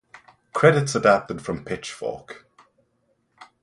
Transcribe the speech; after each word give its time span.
Credits 0.53 0.95
adapted 0.95 1.43
from 1.43 1.63
"Pitchfork". 1.63 2.47